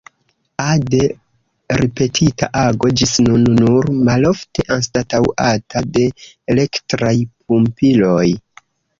[0.61, 0.99] Ade
[1.81, 6.07] ripetita ago, ĝis nun nur malofte anstataŭata de
[6.55, 7.13] elektraj
[7.53, 8.27] pumpiloj.